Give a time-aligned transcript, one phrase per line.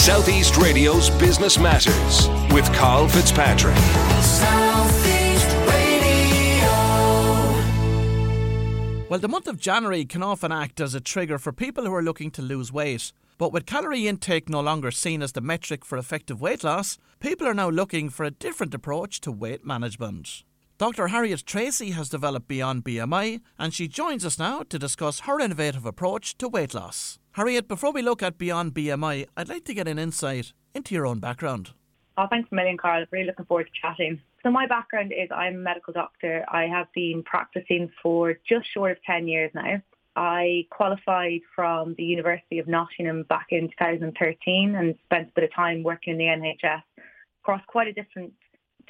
[0.00, 3.76] Southeast Radio's Business Matters with Carl Fitzpatrick.
[9.10, 12.02] Well, the month of January can often act as a trigger for people who are
[12.02, 13.12] looking to lose weight.
[13.36, 17.46] But with calorie intake no longer seen as the metric for effective weight loss, people
[17.46, 20.44] are now looking for a different approach to weight management.
[20.80, 21.08] Dr.
[21.08, 25.84] Harriet Tracy has developed Beyond BMI, and she joins us now to discuss her innovative
[25.84, 27.18] approach to weight loss.
[27.32, 31.06] Harriet, before we look at Beyond BMI, I'd like to get an insight into your
[31.06, 31.72] own background.
[32.16, 33.04] Oh, thanks a million, Carl.
[33.10, 34.22] Really looking forward to chatting.
[34.42, 36.46] So my background is I'm a medical doctor.
[36.48, 39.82] I have been practicing for just short of 10 years now.
[40.16, 45.52] I qualified from the University of Nottingham back in 2013 and spent a bit of
[45.52, 46.82] time working in the NHS
[47.42, 48.32] across quite a different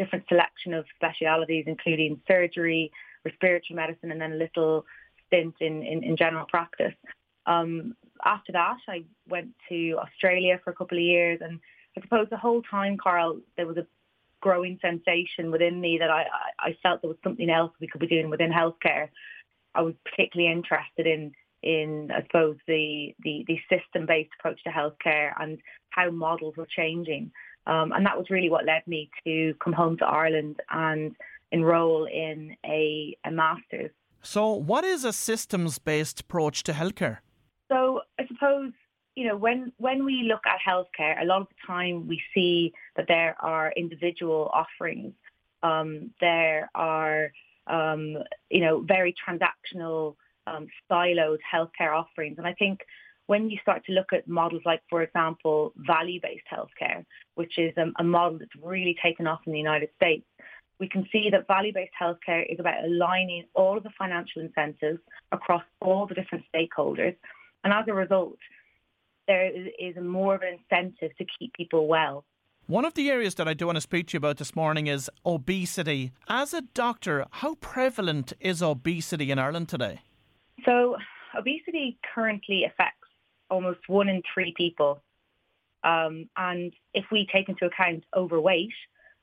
[0.00, 2.90] different selection of specialities, including surgery,
[3.24, 4.86] respiratory medicine, and then a little
[5.26, 6.94] stint in, in, in general practice.
[7.46, 11.60] Um, after that, I went to Australia for a couple of years, and
[11.96, 13.86] I suppose the whole time, Carl, there was a
[14.40, 16.24] growing sensation within me that I,
[16.58, 19.08] I felt there was something else we could be doing within healthcare.
[19.74, 24.70] I was particularly interested in in I suppose the the, the system based approach to
[24.70, 25.58] healthcare and
[25.90, 27.32] how models were changing.
[27.66, 31.14] Um, and that was really what led me to come home to Ireland and
[31.52, 33.90] enroll in a, a master's.
[34.22, 37.18] So, what is a systems based approach to healthcare?
[37.70, 38.72] So, I suppose
[39.16, 42.72] you know, when, when we look at healthcare, a lot of the time we see
[42.96, 45.12] that there are individual offerings.
[45.62, 47.30] Um, there are,
[47.66, 48.16] um,
[48.48, 52.38] you know, very transactional, um, siloed healthcare offerings.
[52.38, 52.80] And I think
[53.30, 57.04] when you start to look at models like, for example, value-based healthcare,
[57.36, 60.24] which is a, a model that's really taken off in the United States,
[60.80, 64.98] we can see that value-based healthcare is about aligning all of the financial incentives
[65.30, 67.14] across all the different stakeholders.
[67.62, 68.36] And as a result,
[69.28, 72.24] there is more of an incentive to keep people well.
[72.66, 74.88] One of the areas that I do want to speak to you about this morning
[74.88, 76.10] is obesity.
[76.26, 80.00] As a doctor, how prevalent is obesity in Ireland today?
[80.64, 80.96] So,
[81.38, 82.99] obesity currently affects
[83.50, 85.02] almost one in three people.
[85.82, 88.72] Um, and if we take into account overweight,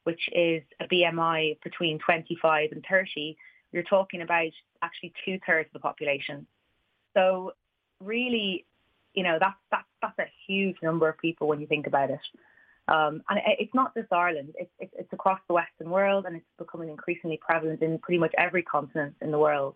[0.03, 3.37] which is a BMI between 25 and 30,
[3.71, 4.51] you're talking about
[4.81, 6.47] actually two thirds of the population.
[7.13, 7.53] So,
[8.03, 8.66] really,
[9.13, 12.19] you know, that's, that's, that's a huge number of people when you think about it.
[12.87, 16.37] Um, and it, it's not just Ireland, it's, it's, it's across the Western world and
[16.37, 19.75] it's becoming increasingly prevalent in pretty much every continent in the world.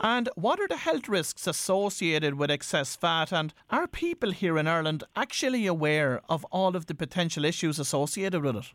[0.00, 3.32] And what are the health risks associated with excess fat?
[3.32, 8.42] And are people here in Ireland actually aware of all of the potential issues associated
[8.42, 8.72] with it?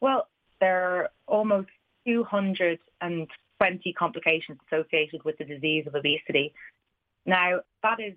[0.00, 0.28] Well,
[0.60, 1.68] there are almost
[2.06, 6.52] 220 complications associated with the disease of obesity.
[7.24, 8.12] Now, that is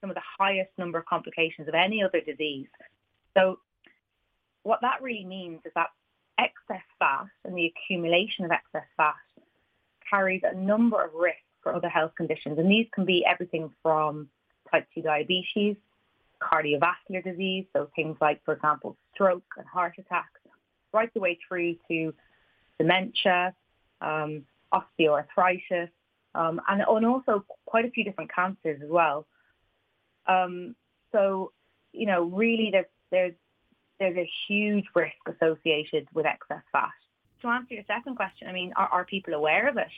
[0.00, 2.66] some of the highest number of complications of any other disease.
[3.36, 3.60] So
[4.64, 5.90] what that really means is that
[6.38, 9.14] excess fat and the accumulation of excess fat
[10.10, 12.58] carries a number of risks for other health conditions.
[12.60, 14.28] And these can be everything from
[14.70, 15.76] type 2 diabetes,
[16.40, 20.40] cardiovascular disease, so things like, for example, stroke and heart attacks,
[20.92, 22.14] right the way through to
[22.78, 23.54] dementia,
[24.00, 25.88] um, osteoarthritis,
[26.36, 29.26] um, and, and also quite a few different cancers as well.
[30.26, 30.76] Um,
[31.12, 31.52] so,
[31.92, 33.34] you know, really there's, there's,
[33.98, 36.90] there's a huge risk associated with excess fat.
[37.42, 39.88] To answer your second question, I mean, are, are people aware of it?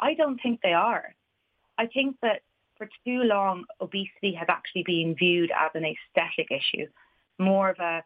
[0.00, 1.14] I don't think they are.
[1.78, 2.40] I think that
[2.76, 6.86] for too long, obesity has actually been viewed as an aesthetic issue,
[7.38, 8.02] more of a,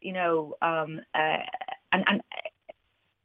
[0.00, 1.38] you know, um, uh,
[1.92, 2.22] and, and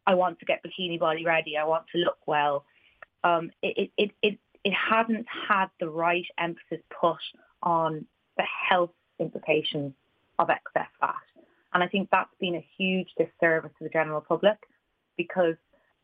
[0.07, 1.55] I want to get bikini body ready.
[1.55, 2.65] I want to look well.
[3.23, 7.19] Um, it, it, it, it hasn't had the right emphasis put
[7.61, 8.05] on
[8.37, 9.93] the health implications
[10.39, 11.15] of excess fat.
[11.73, 14.57] And I think that's been a huge disservice to the general public
[15.17, 15.55] because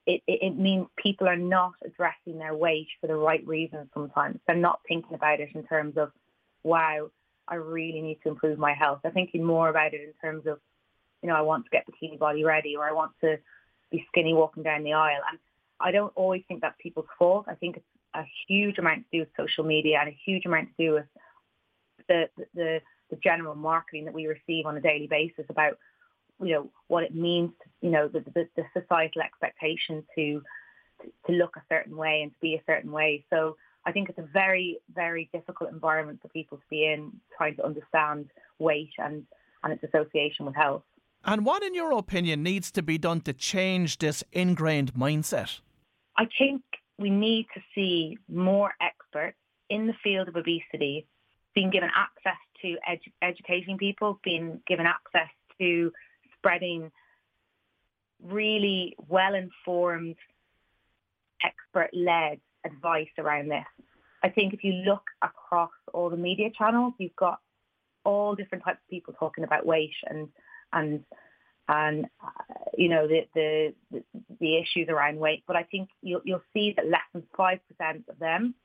[0.05, 4.39] it, it, it, means people are not addressing their weight for the right reasons sometimes.
[4.45, 6.11] They're not thinking about it in terms of,
[6.63, 7.09] wow,
[7.47, 8.99] I really need to improve my health.
[9.03, 10.59] They're thinking more about it in terms of,
[11.22, 13.37] you know, I want to get bikini body ready or I want to
[13.91, 15.22] be skinny walking down the aisle.
[15.29, 15.40] And
[15.79, 17.46] I don't always think that's people's fault.
[17.47, 20.69] I think it's a huge amount to do with social media and a huge amount
[20.69, 21.05] to do with
[22.08, 25.78] the, the, the general marketing that we receive on a daily basis about,
[26.41, 30.41] you know, what it means, to, you know, the, the, the societal expectation to,
[31.28, 33.26] to look a certain way and to be a certain way.
[33.29, 33.55] So
[33.85, 37.66] I think it's a very, very difficult environment for people to be in, trying to
[37.66, 38.29] understand
[38.59, 39.23] weight and,
[39.64, 40.84] and its association with health.
[41.23, 45.59] And what, in your opinion, needs to be done to change this ingrained mindset?
[46.17, 46.61] I think
[46.97, 49.37] we need to see more experts
[49.70, 51.08] in the field of obesity
[51.55, 55.29] being given access to edu- educating people, being given access
[55.59, 55.91] to
[56.46, 56.92] spreading
[58.24, 60.16] really well-informed,
[61.44, 63.66] expert-led advice around this.
[64.24, 67.40] I think if you look across all the media channels, you've got
[68.03, 70.28] all different types of people talking about weight and
[70.72, 71.03] and
[71.68, 73.74] and uh, you know the, the
[74.40, 75.44] the issues around weight.
[75.47, 78.56] But I think you'll you'll see that less than five percent of them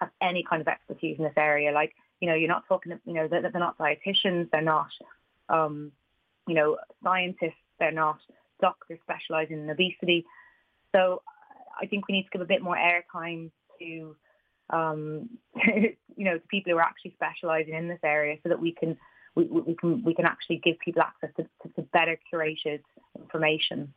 [0.00, 1.72] have any kind of expertise in this area.
[1.72, 2.98] Like you know, you're not talking.
[3.04, 4.50] You know, they're, they're not dietitians.
[4.50, 4.90] They're not
[5.48, 5.92] um,
[6.46, 7.54] you know scientists.
[7.78, 8.18] They're not
[8.60, 10.24] doctors specialising in obesity.
[10.94, 11.22] So
[11.80, 14.16] I think we need to give a bit more airtime to
[14.70, 18.72] um, you know, to people who are actually specialising in this area, so that we
[18.72, 18.96] can
[19.34, 22.80] we, we can we can actually give people access to, to, to better curated
[23.18, 23.92] information.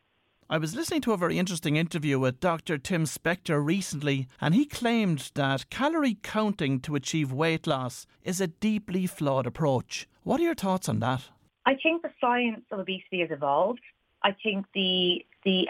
[0.52, 2.80] I was listening to a very interesting interview with Dr.
[2.80, 8.48] Tim Spector recently, and he claimed that calorie counting to achieve weight loss is a
[8.48, 10.08] deeply flawed approach.
[10.24, 11.30] What are your thoughts on that?
[11.66, 13.82] I think the science of obesity has evolved.
[14.24, 15.68] I think the the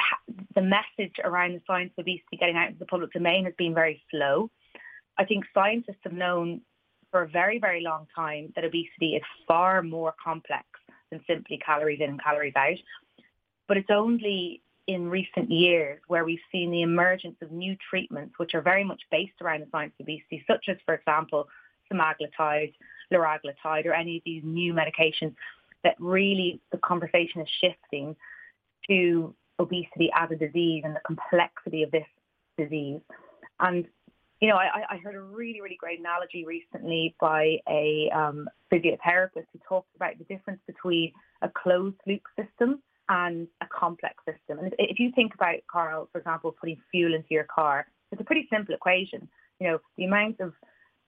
[0.55, 3.73] the message around the science of obesity getting out into the public domain has been
[3.73, 4.49] very slow.
[5.17, 6.61] I think scientists have known
[7.11, 10.65] for a very, very long time that obesity is far more complex
[11.09, 12.77] than simply calories in and calories out.
[13.67, 18.55] But it's only in recent years where we've seen the emergence of new treatments which
[18.55, 21.47] are very much based around the science of obesity, such as, for example,
[21.91, 22.73] semaglutide,
[23.11, 25.35] liraglutide, or any of these new medications
[25.83, 28.15] that really the conversation is shifting
[28.87, 32.07] to obesity as a disease and the complexity of this
[32.57, 33.01] disease.
[33.59, 33.85] And
[34.39, 39.47] you know, I, I heard a really, really great analogy recently by a um, physiotherapist
[39.51, 41.11] who talked about the difference between
[41.41, 44.59] a closed loop system and a complex system.
[44.59, 48.23] And if you think about, Carl, for example, putting fuel into your car, it's a
[48.23, 49.27] pretty simple equation.
[49.59, 50.53] You know, the amount of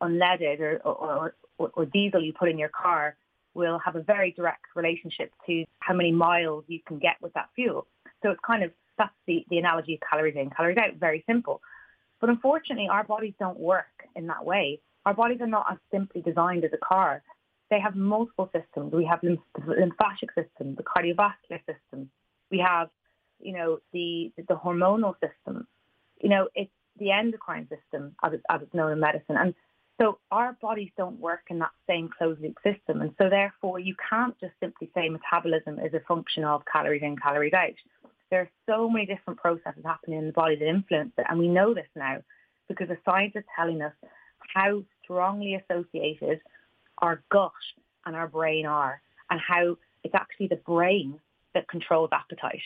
[0.03, 3.15] unleaded or, or, or, or diesel you put in your car
[3.53, 7.50] will have a very direct relationship to how many miles you can get with that
[7.56, 7.88] fuel.
[8.24, 11.62] So it's kind of, that's the, the analogy of calories in, calories out, very simple.
[12.19, 14.80] But unfortunately, our bodies don't work in that way.
[15.06, 17.24] Our bodies are not as simply designed as a car.
[17.71, 18.94] They have multiple systems.
[18.94, 22.12] We have the lymphatic system, the cardiovascular system.
[22.51, 22.89] We have,
[23.39, 25.68] you know, the the hormonal system.
[26.21, 26.69] You know, it's
[27.00, 29.38] the endocrine system, as it's, as it's known in medicine.
[29.38, 29.56] And
[30.01, 33.01] so our bodies don't work in that same closed loop system.
[33.01, 37.18] And so therefore, you can't just simply say metabolism is a function of calories in,
[37.18, 37.75] calories out.
[38.31, 41.48] There are so many different processes happening in the body that influence it, and we
[41.48, 42.18] know this now
[42.68, 43.94] because the science is telling us
[44.56, 46.39] how strongly associated
[47.00, 47.51] our gut
[48.06, 51.19] and our brain are, and how it's actually the brain
[51.53, 52.62] that controls appetite.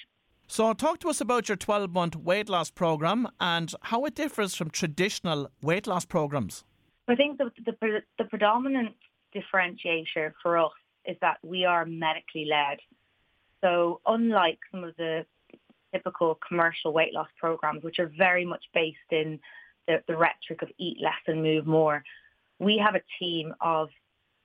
[0.48, 4.56] So, talk to us about your 12 month weight loss program and how it differs
[4.56, 6.64] from traditional weight loss programs.
[7.08, 8.96] I think the, the, the predominant
[9.36, 10.72] differentiator for us
[11.06, 12.80] is that we are medically led.
[13.62, 15.26] So, unlike some of the
[15.94, 19.40] typical commercial weight loss programs, which are very much based in
[19.88, 22.04] the, the rhetoric of eat less and move more.
[22.60, 23.90] We have a team of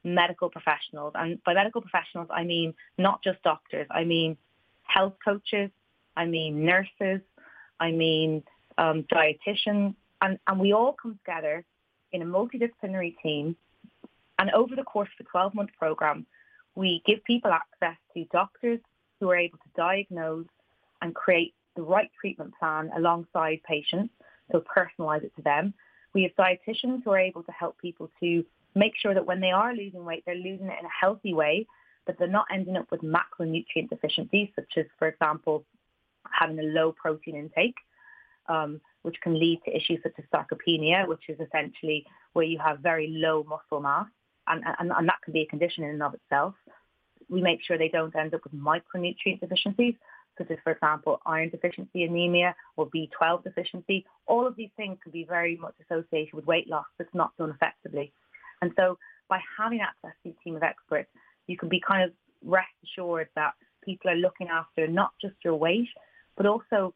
[0.04, 4.36] medical professionals, and by medical professionals, I mean not just doctors, I mean
[4.82, 5.70] health coaches,
[6.16, 7.20] I mean nurses,
[7.78, 8.42] I mean
[8.78, 11.64] um, dietitians, and, and we all come together
[12.12, 13.56] in a multidisciplinary team.
[14.38, 16.26] And over the course of the 12 month program,
[16.74, 18.80] we give people access to doctors
[19.18, 20.46] who are able to diagnose
[21.02, 24.12] and create the right treatment plan alongside patients,
[24.50, 25.74] so personalise it to them.
[26.14, 28.44] We have dietitians who are able to help people to
[28.74, 31.66] make sure that when they are losing weight, they're losing it in a healthy way,
[32.06, 35.64] that they're not ending up with macronutrient deficiencies, such as, for example,
[36.30, 37.76] having a low protein intake,
[38.48, 42.80] um, which can lead to issues such as sarcopenia, which is essentially where you have
[42.80, 44.06] very low muscle mass,
[44.46, 46.54] and, and, and that can be a condition in and of itself.
[47.28, 49.94] We make sure they don't end up with micronutrient deficiencies,
[50.36, 54.04] such as, for example, iron deficiency anemia or B12 deficiency.
[54.26, 57.50] All of these things can be very much associated with weight loss that's not done
[57.50, 58.12] effectively.
[58.62, 61.08] And so by having access to a team of experts,
[61.46, 62.10] you can be kind of
[62.44, 63.52] rest assured that
[63.84, 65.88] people are looking after not just your weight,
[66.36, 66.94] but also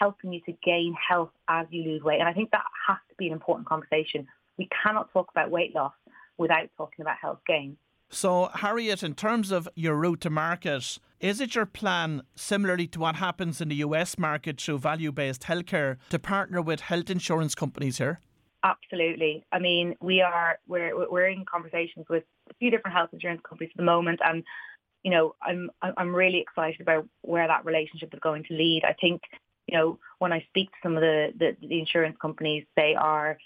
[0.00, 2.20] helping you to gain health as you lose weight.
[2.20, 4.26] And I think that has to be an important conversation.
[4.58, 5.92] We cannot talk about weight loss
[6.38, 7.76] without talking about health gain.
[8.12, 12.98] So, Harriet, in terms of your route to market, is it your plan, similarly to
[12.98, 17.54] what happens in the US market through value based healthcare, to partner with health insurance
[17.54, 18.20] companies here?
[18.64, 19.44] Absolutely.
[19.52, 23.70] I mean, we are we're we're in conversations with a few different health insurance companies
[23.72, 24.42] at the moment, and
[25.04, 28.82] you know, I'm I'm really excited about where that relationship is going to lead.
[28.84, 29.22] I think
[29.70, 33.38] you know when I speak to some of the the, the insurance companies, they are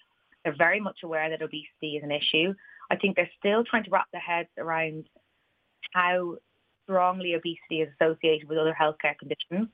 [0.43, 2.55] they're very much aware that obesity is an issue.
[2.91, 5.09] I think they're still trying to wrap their heads around
[5.93, 6.37] how
[6.85, 9.69] strongly obesity is associated with other healthcare conditions.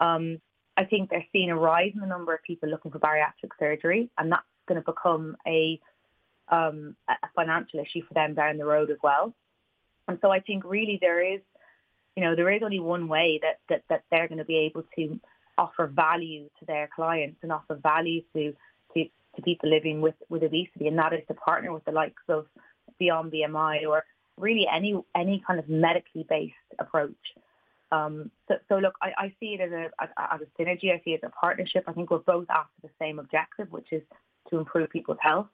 [0.00, 0.40] Um,
[0.76, 4.10] I think they're seeing a rise in the number of people looking for bariatric surgery,
[4.18, 5.80] and that's going to become a
[6.48, 9.34] um, a financial issue for them down the road as well.
[10.08, 11.40] And so I think really there is,
[12.16, 14.84] you know, there is only one way that that, that they're going to be able
[14.96, 15.20] to
[15.58, 18.54] offer value to their clients and offer value to
[18.94, 19.04] to,
[19.36, 22.46] to people living with, with obesity, and that is to partner with the likes of
[22.98, 24.04] Beyond BMI or
[24.36, 27.16] really any any kind of medically based approach.
[27.90, 30.90] Um, so, so, look, I, I, see it as a as a synergy.
[30.92, 31.84] I see it as a partnership.
[31.86, 34.02] I think we're both after the same objective, which is
[34.50, 35.48] to improve people's health.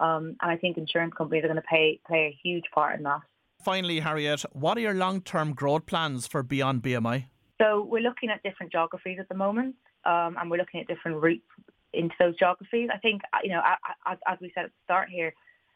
[0.00, 3.04] Um, and I think insurance companies are going to play play a huge part in
[3.04, 3.20] that.
[3.62, 7.26] Finally, Harriet, what are your long term growth plans for Beyond BMI?
[7.60, 11.22] So we're looking at different geographies at the moment, um, and we're looking at different
[11.22, 11.46] routes
[11.92, 12.90] into those geographies.
[12.92, 13.62] I think you know,
[14.06, 15.32] as, as we said at the start here,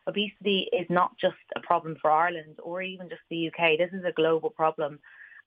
[0.06, 3.78] obesity is not just a problem for Ireland or even just the UK.
[3.78, 4.98] This is a global problem,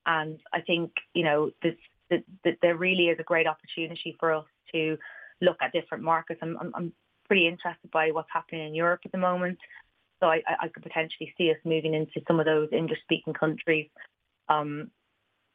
[0.06, 1.75] and I think you know this,
[2.10, 2.22] this,
[2.62, 4.98] there really is a great opportunity for us to
[5.42, 6.40] look at different markets.
[6.42, 6.94] I'm, I'm, I'm
[7.28, 9.60] pretty interested by what's happening in Europe at the moment.
[10.20, 13.90] So I, I could potentially see us moving into some of those English-speaking countries,
[14.48, 14.90] um,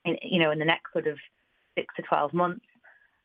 [0.09, 1.19] in, you know, in the next sort of
[1.75, 2.65] six to twelve months.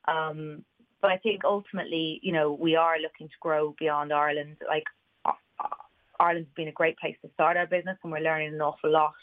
[0.07, 0.63] Um,
[1.01, 4.57] but I think ultimately, you know, we are looking to grow beyond Ireland.
[4.67, 4.85] Like
[6.19, 9.13] Ireland's been a great place to start our business, and we're learning an awful lot.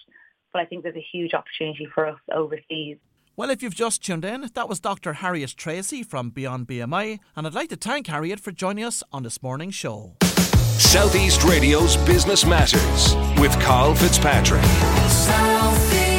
[0.52, 2.99] But I think there's a huge opportunity for us overseas.
[3.37, 5.14] Well, if you've just tuned in, that was Dr.
[5.14, 9.23] Harriet Tracy from Beyond BMI, and I'd like to thank Harriet for joining us on
[9.23, 10.17] this morning's show.
[10.79, 14.64] Southeast Radio's Business Matters with Carl Fitzpatrick.
[15.09, 16.10] Southeast.